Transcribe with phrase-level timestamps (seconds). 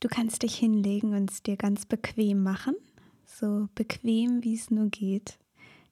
[0.00, 2.76] Du kannst dich hinlegen und es dir ganz bequem machen,
[3.24, 5.38] so bequem wie es nur geht.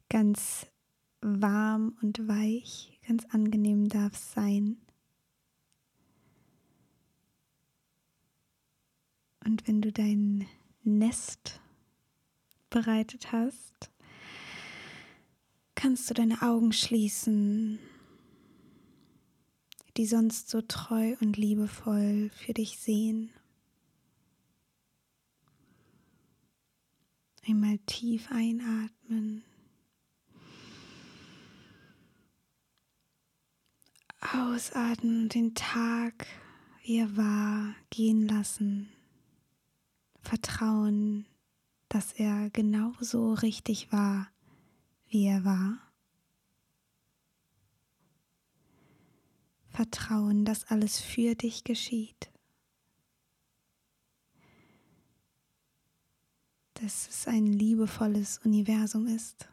[0.09, 0.67] Ganz
[1.21, 4.77] warm und weich, ganz angenehm darf es sein.
[9.45, 10.46] Und wenn du dein
[10.84, 11.61] Nest
[12.70, 13.91] bereitet hast,
[15.75, 17.79] kannst du deine Augen schließen,
[19.96, 23.30] die sonst so treu und liebevoll für dich sehen.
[27.49, 29.45] Einmal tief einatmen.
[34.20, 36.27] Ausatmen und den Tag,
[36.83, 38.89] wie er war, gehen lassen.
[40.23, 41.27] Vertrauen,
[41.89, 44.28] dass er genauso richtig war,
[45.06, 45.78] wie er war.
[49.69, 52.28] Vertrauen, dass alles für dich geschieht.
[56.81, 59.49] Dass es ein liebevolles Universum ist.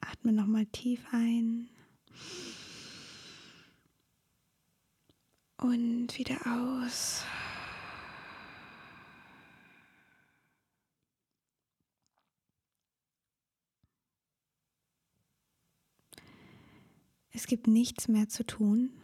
[0.00, 1.68] Atme nochmal tief ein
[5.58, 7.24] und wieder aus.
[17.30, 19.03] Es gibt nichts mehr zu tun.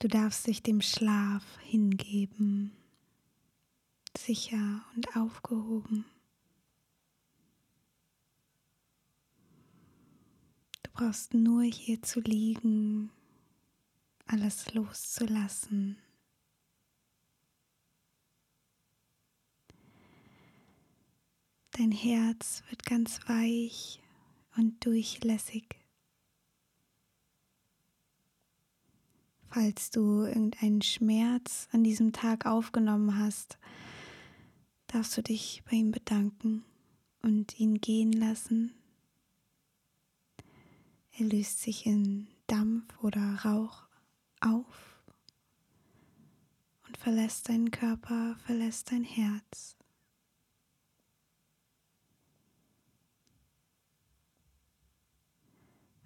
[0.00, 2.72] Du darfst dich dem Schlaf hingeben,
[4.16, 6.06] sicher und aufgehoben.
[10.82, 13.10] Du brauchst nur hier zu liegen,
[14.26, 15.98] alles loszulassen.
[21.72, 24.00] Dein Herz wird ganz weich
[24.56, 25.79] und durchlässig.
[29.52, 33.58] Falls du irgendeinen Schmerz an diesem Tag aufgenommen hast,
[34.86, 36.64] darfst du dich bei ihm bedanken
[37.20, 38.72] und ihn gehen lassen.
[41.18, 43.88] Er löst sich in Dampf oder Rauch
[44.40, 45.02] auf
[46.86, 49.76] und verlässt deinen Körper, verlässt dein Herz.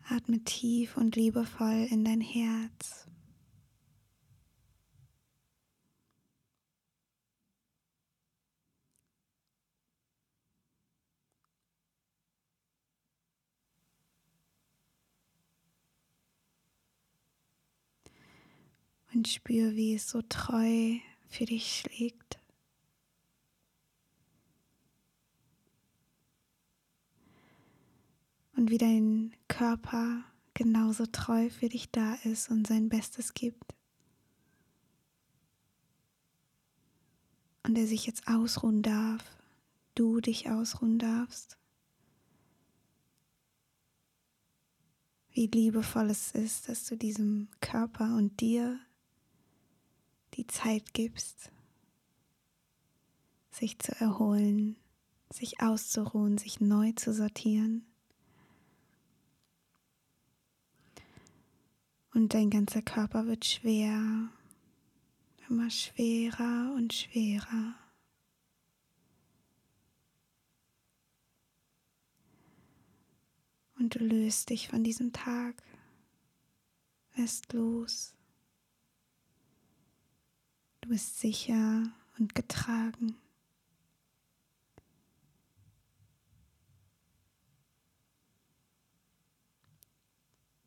[0.09, 3.07] Atme tief und liebevoll in dein Herz.
[19.15, 20.99] Und spür, wie es so treu
[21.29, 22.39] für dich schlägt.
[28.57, 33.75] Und wie dein Körper genauso treu für dich da ist und sein Bestes gibt.
[37.65, 39.25] Und er sich jetzt ausruhen darf,
[39.95, 41.57] du dich ausruhen darfst.
[45.33, 48.79] Wie liebevoll es ist, dass du diesem Körper und dir
[50.37, 51.51] die Zeit gibst,
[53.51, 54.77] sich zu erholen,
[55.31, 57.87] sich auszuruhen, sich neu zu sortieren.
[62.13, 64.29] Und dein ganzer Körper wird schwer,
[65.49, 67.75] immer schwerer und schwerer.
[73.79, 75.63] Und du löst dich von diesem Tag,
[77.17, 78.15] lässt los.
[80.85, 83.17] Du bist sicher und getragen.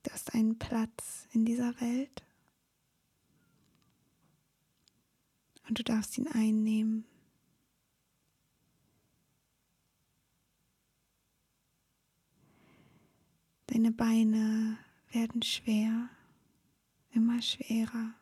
[0.02, 2.24] Du hast einen Platz in dieser Welt
[5.70, 7.06] und du darfst ihn einnehmen.
[13.68, 14.80] Deine Beine
[15.12, 16.10] werden schwer,
[17.12, 18.17] immer schwerer.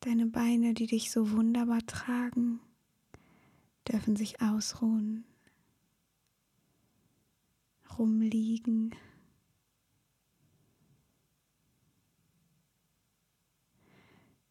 [0.00, 2.58] Deine Beine, die dich so wunderbar tragen,
[3.86, 5.24] dürfen sich ausruhen,
[7.98, 8.94] rumliegen.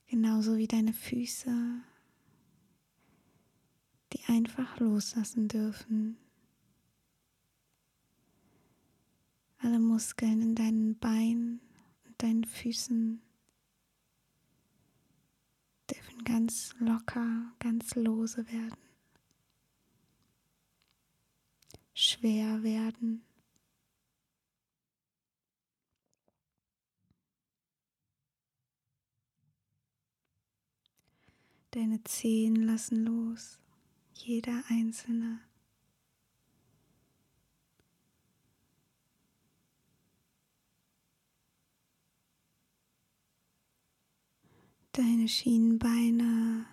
[0.06, 1.81] Genauso wie deine Füße,
[4.13, 6.18] die einfach loslassen dürfen.
[9.57, 11.60] Alle Muskeln in deinen Beinen
[12.06, 13.22] und deinen Füßen
[15.92, 18.78] dürfen ganz locker, ganz lose werden,
[21.94, 23.24] schwer werden.
[31.72, 33.60] Deine Zehen lassen los,
[34.14, 35.49] jeder einzelne.
[45.00, 46.66] Deine Schienenbeine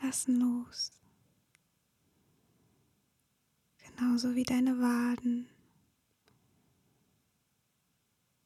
[0.00, 0.92] lassen los.
[3.78, 5.48] Genauso wie deine Waden.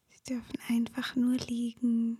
[0.08, 2.16] Sie dürfen einfach nur liegen.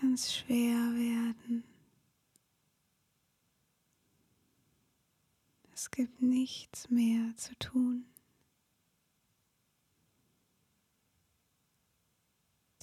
[0.00, 1.64] Ganz schwer werden.
[5.74, 8.06] Es gibt nichts mehr zu tun.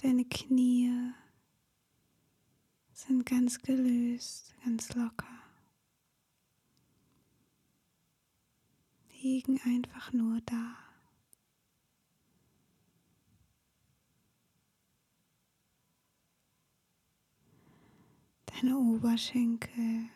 [0.02, 1.12] Deine Knie
[2.94, 5.26] sind ganz gelöst, ganz locker.
[9.20, 10.74] Liegen einfach nur da.
[18.46, 20.08] Deine Oberschenkel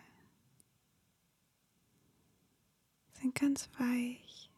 [3.12, 4.50] sind ganz weich,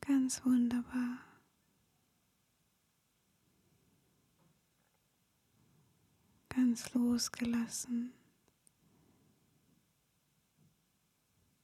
[0.00, 1.31] ganz wunderbar.
[6.72, 8.14] Ganz losgelassen.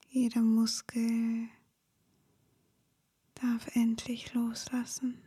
[0.06, 1.48] Jeder Muskel
[3.34, 5.22] darf endlich loslassen.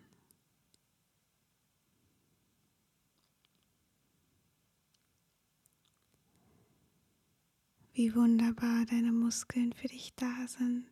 [7.94, 10.92] Wie wunderbar deine Muskeln für dich da sind.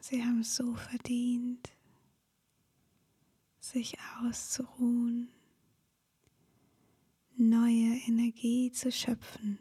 [0.00, 1.70] Sie haben es so verdient,
[3.60, 5.32] sich auszuruhen
[7.40, 9.58] neue Energie zu schöpfen.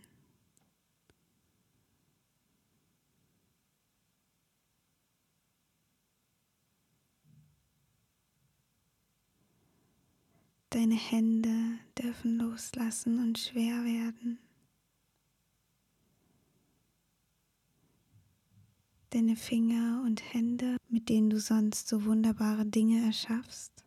[10.71, 14.37] Deine Hände dürfen loslassen und schwer werden.
[19.09, 23.83] Deine Finger und Hände, mit denen du sonst so wunderbare Dinge erschaffst,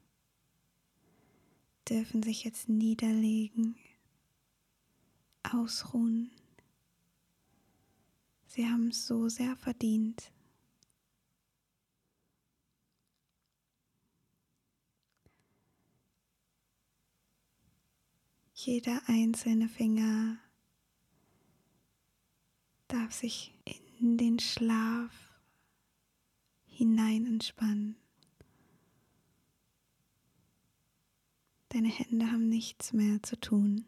[1.88, 3.76] dürfen sich jetzt niederlegen,
[5.42, 6.30] ausruhen.
[8.46, 10.30] Sie haben es so sehr verdient.
[18.54, 20.38] Jeder einzelne Finger
[22.86, 23.52] darf sich
[23.98, 25.10] in den Schlaf
[26.66, 27.96] hinein entspannen.
[31.70, 33.86] Deine Hände haben nichts mehr zu tun.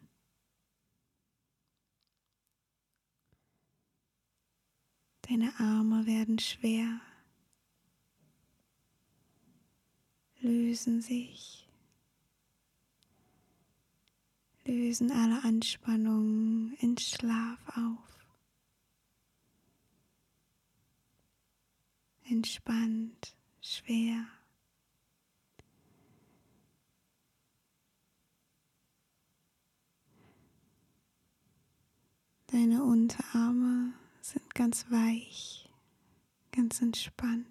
[5.27, 7.01] Deine Arme werden schwer,
[10.39, 11.67] lösen sich,
[14.65, 18.27] lösen alle Anspannungen in Schlaf auf.
[22.25, 24.27] Entspannt, schwer.
[32.45, 33.93] Deine Unterarme
[34.25, 35.69] sind ganz weich,
[36.51, 37.45] ganz entspannt.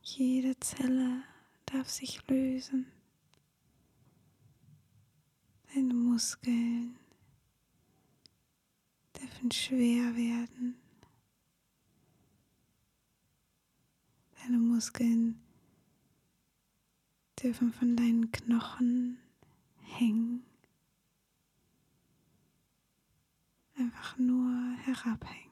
[0.00, 1.22] Jede Zelle
[1.66, 2.86] darf sich lösen.
[5.74, 6.96] Deine Muskeln
[9.20, 10.76] dürfen schwer werden.
[14.40, 15.38] Deine Muskeln
[17.42, 19.18] dürfen von deinen Knochen
[19.82, 20.46] hängen.
[23.76, 25.44] Einfach nur herabhängen.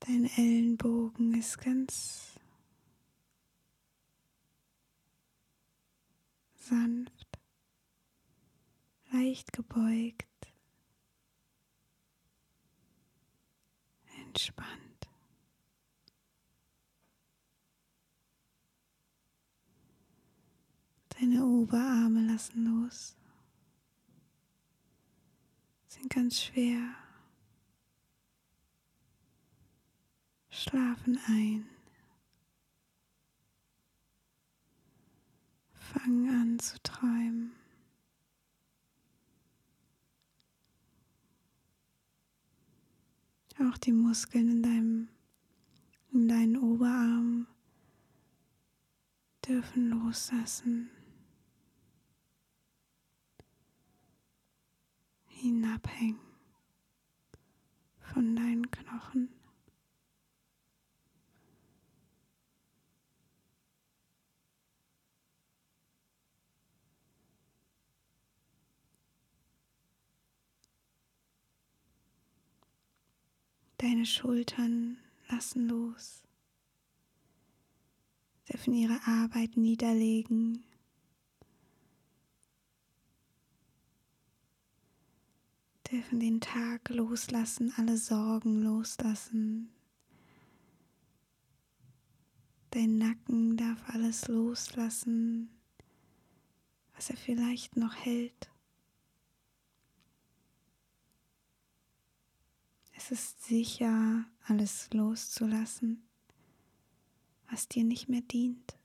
[0.00, 2.40] Dein Ellenbogen ist ganz
[6.56, 7.38] sanft,
[9.12, 10.26] leicht gebeugt,
[14.26, 14.91] entspannt.
[21.22, 23.14] Deine Oberarme lassen los,
[25.86, 26.96] sind ganz schwer,
[30.50, 31.68] schlafen ein,
[35.74, 37.52] fangen an zu träumen.
[43.60, 45.08] Auch die Muskeln in deinem,
[46.10, 47.46] in deinen Oberarmen
[49.46, 50.90] dürfen loslassen.
[55.42, 56.20] Hinabhängen
[57.98, 59.28] von deinen Knochen.
[73.78, 76.22] Deine Schultern lassen los,
[78.48, 80.62] dürfen ihre Arbeit niederlegen.
[85.92, 89.70] Dürfen den Tag loslassen, alle Sorgen loslassen.
[92.70, 95.50] Dein Nacken darf alles loslassen,
[96.94, 98.50] was er vielleicht noch hält.
[102.96, 106.08] Es ist sicher, alles loszulassen,
[107.50, 108.78] was dir nicht mehr dient.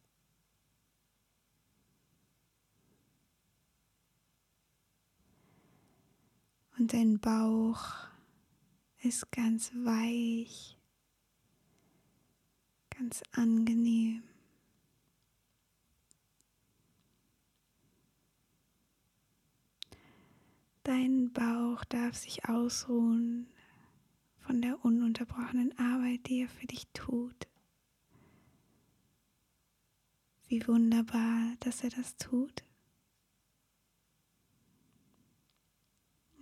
[6.78, 7.82] Und dein Bauch
[9.02, 10.78] ist ganz weich,
[12.90, 14.22] ganz angenehm.
[20.84, 23.48] Dein Bauch darf sich ausruhen
[24.40, 27.48] von der ununterbrochenen Arbeit, die er für dich tut.
[30.48, 32.67] Wie wunderbar, dass er das tut.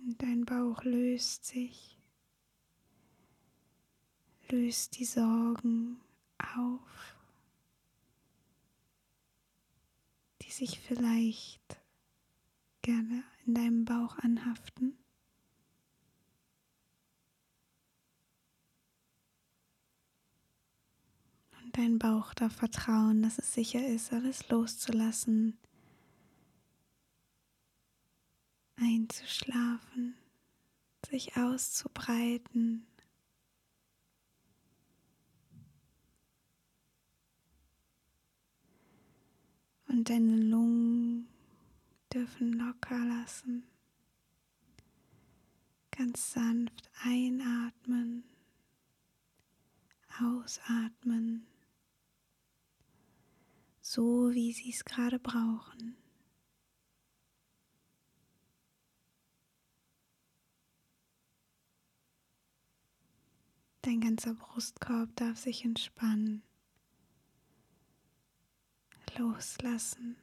[0.06, 1.98] Und dein Bauch löst sich,
[4.48, 6.00] löst die Sorgen
[6.38, 7.16] auf,
[10.42, 11.80] die sich vielleicht
[12.82, 14.96] gerne in deinem Bauch anhaften.
[21.64, 25.58] Und dein Bauch darf vertrauen, dass es sicher ist, alles loszulassen,
[28.86, 30.14] einzuschlafen,
[31.08, 32.86] sich auszubreiten.
[39.88, 41.28] Und deine Lungen
[42.12, 43.66] dürfen locker lassen.
[45.90, 48.24] Ganz sanft einatmen,
[50.20, 51.46] ausatmen,
[53.80, 55.96] so wie sie es gerade brauchen.
[63.86, 66.42] Dein ganzer Brustkorb darf sich entspannen,
[69.16, 70.16] loslassen.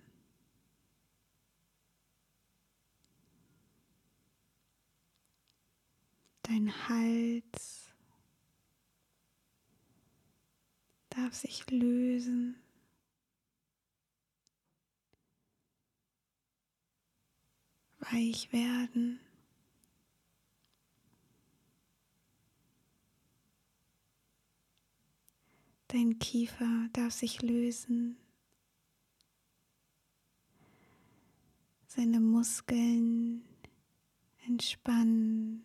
[6.41, 7.89] Dein Hals
[11.07, 12.61] darf sich lösen.
[17.99, 19.21] Weich werden.
[25.93, 28.17] Dein Kiefer darf sich lösen.
[31.85, 33.43] Seine Muskeln
[34.47, 35.63] entspannen.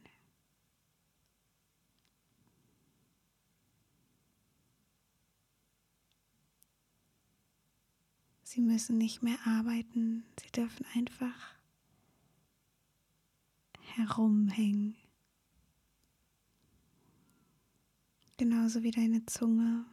[8.43, 11.55] Sie müssen nicht mehr arbeiten, sie dürfen einfach
[13.81, 14.95] herumhängen.
[18.37, 19.87] Genauso wie deine Zunge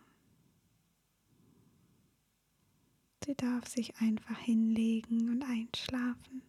[3.25, 6.43] Sie darf sich einfach hinlegen und einschlafen.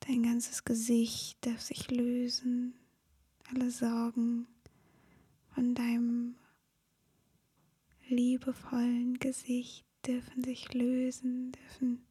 [0.00, 2.74] Dein ganzes Gesicht darf sich lösen,
[3.48, 4.46] alle Sorgen
[5.54, 6.34] von deinem
[8.08, 12.04] liebevollen Gesicht dürfen sich lösen, dürfen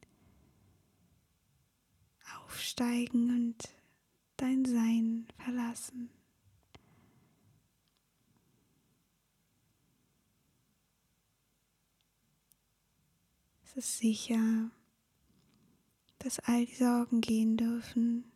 [2.40, 3.68] aufsteigen und
[4.36, 6.10] dein Sein verlassen.
[13.74, 14.70] Es ist sicher,
[16.18, 18.30] dass all die Sorgen gehen dürfen.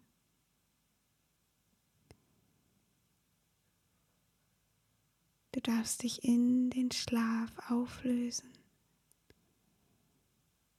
[5.53, 8.51] Du darfst dich in den Schlaf auflösen.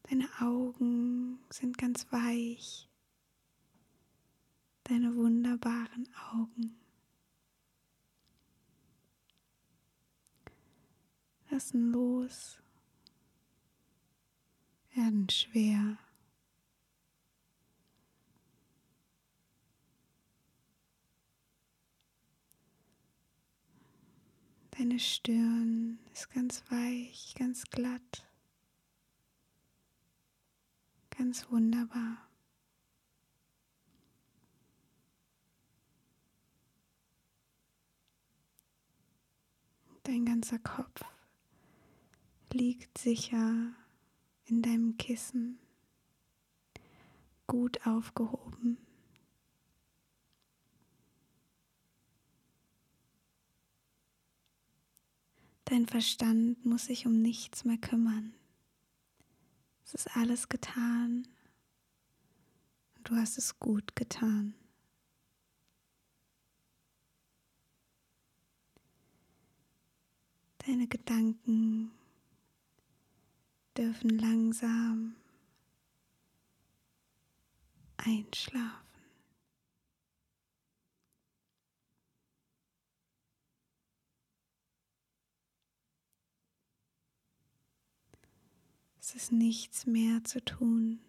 [0.10, 2.90] Deine Augen sind ganz weich.
[4.86, 6.80] Deine wunderbaren Augen.
[11.52, 12.60] Lassen los
[14.98, 15.98] werden schwer.
[24.72, 28.28] Deine Stirn ist ganz weich, ganz glatt.
[31.12, 32.18] Ganz wunderbar.
[40.04, 41.02] Dein ganzer Kopf
[42.52, 43.74] liegt sicher
[44.48, 45.60] in deinem Kissen,
[47.48, 48.78] gut aufgehoben.
[55.66, 58.34] Dein Verstand muss sich um nichts mehr kümmern.
[59.84, 61.28] Es ist alles getan
[62.96, 64.54] und du hast es gut getan.
[70.60, 71.92] Deine Gedanken
[73.78, 75.16] dürfen langsam
[77.98, 78.88] einschlafen.
[89.00, 91.00] Es ist nichts mehr zu tun.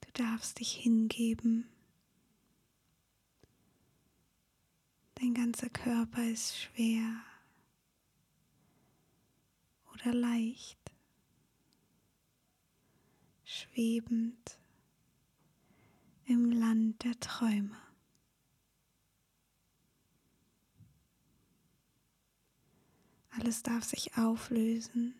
[0.00, 1.68] Du darfst dich hingeben.
[5.14, 7.29] Dein ganzer Körper ist schwer
[10.02, 10.78] oder leicht,
[13.44, 14.58] schwebend
[16.24, 17.76] im Land der Träume.
[23.30, 25.14] Alles darf sich auflösen.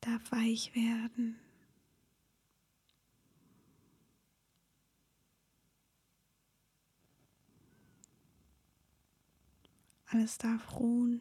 [0.00, 1.38] darf weich werden.
[10.12, 11.20] Alles darf ruhen.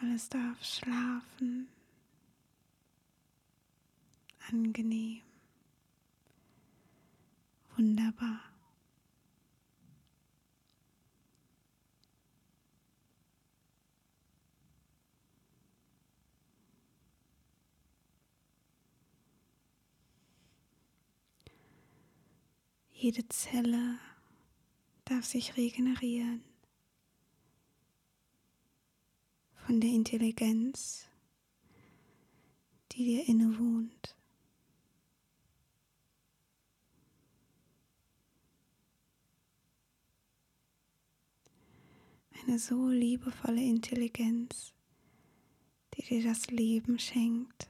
[0.00, 1.68] Alles darf schlafen.
[4.50, 5.20] Angenehm.
[7.76, 8.40] Wunderbar.
[22.98, 23.98] Jede Zelle
[25.04, 26.42] darf sich regenerieren
[29.66, 31.06] von der Intelligenz,
[32.92, 34.16] die dir innewohnt.
[42.46, 44.72] Eine so liebevolle Intelligenz,
[45.92, 47.68] die dir das Leben schenkt.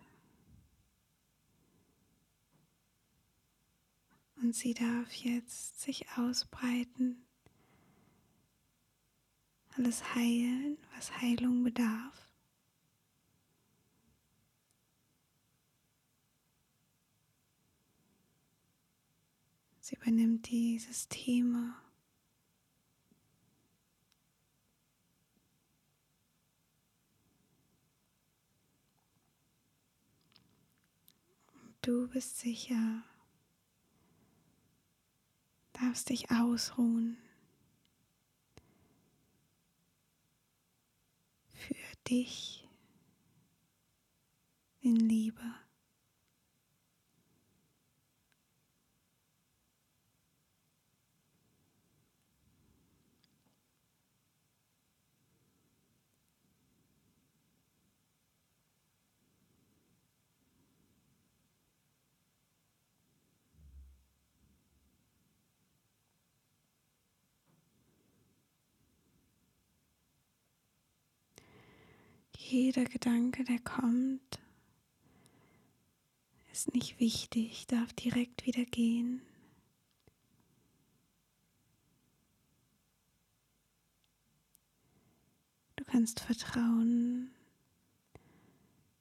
[4.46, 7.26] Und sie darf jetzt sich ausbreiten,
[9.76, 12.30] alles heilen, was Heilung bedarf.
[19.80, 21.74] Sie übernimmt die Systeme.
[31.82, 33.02] Du bist sicher
[35.80, 37.16] darfst dich ausruhen.
[41.48, 41.74] Für
[42.08, 42.68] dich
[44.80, 45.42] in Liebe.
[72.48, 74.38] Jeder Gedanke, der kommt,
[76.52, 79.20] ist nicht wichtig, darf direkt wieder gehen.
[85.74, 87.32] Du kannst vertrauen,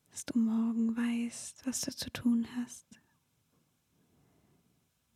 [0.09, 2.87] dass du morgen weißt, was du zu tun hast,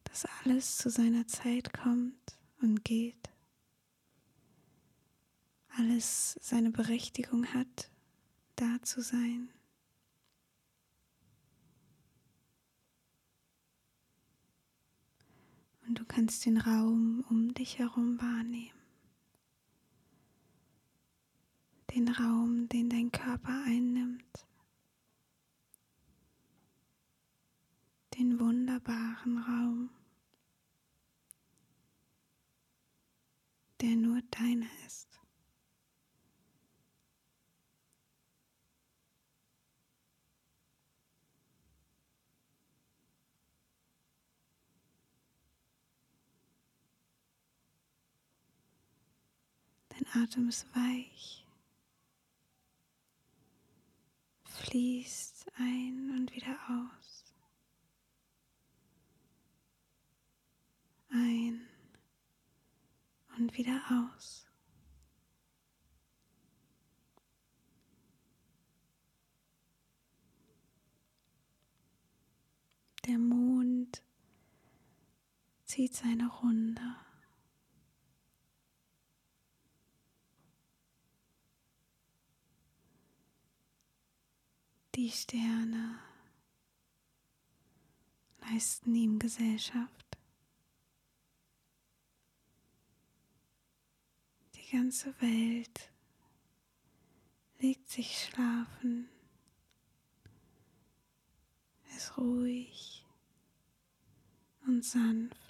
[0.03, 3.31] dass alles zu seiner Zeit kommt und geht,
[5.69, 7.89] alles seine Berechtigung hat
[8.59, 9.49] da zu sein.
[15.87, 18.77] Und du kannst den Raum um dich herum wahrnehmen.
[21.95, 24.45] Den Raum, den dein Körper einnimmt.
[28.15, 29.89] Den wunderbaren Raum,
[33.81, 35.08] der nur deiner ist.
[50.13, 51.45] Atem ist weich,
[54.43, 57.25] fließt ein und wieder aus.
[61.11, 61.67] Ein
[63.37, 64.47] und wieder aus.
[73.05, 74.03] Der Mond
[75.65, 77.08] zieht seine Runde.
[84.99, 85.97] Die Sterne
[88.41, 90.17] leisten ihm Gesellschaft.
[94.55, 95.89] Die ganze Welt
[97.59, 99.07] legt sich schlafen,
[101.95, 103.05] ist ruhig
[104.67, 105.48] und sanft.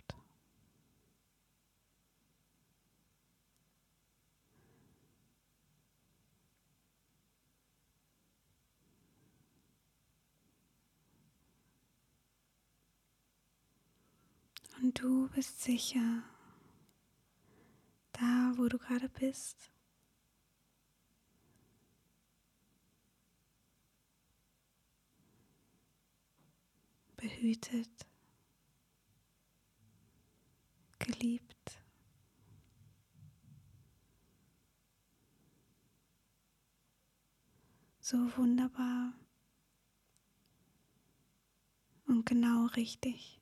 [14.81, 16.23] Und du bist sicher,
[18.13, 19.71] da wo du gerade bist.
[27.17, 28.07] Behütet,
[30.97, 31.81] geliebt.
[37.99, 39.13] So wunderbar
[42.07, 43.38] und genau richtig.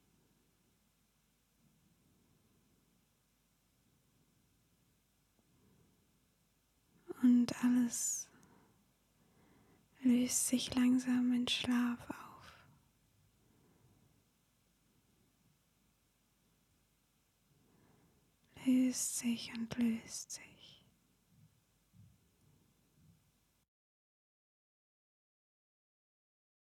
[7.22, 8.28] Und alles
[10.02, 12.54] löst sich langsam in Schlaf auf.
[18.66, 20.57] Löst sich und löst sich.